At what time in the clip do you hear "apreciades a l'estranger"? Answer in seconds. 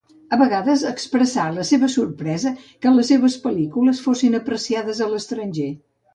4.43-5.71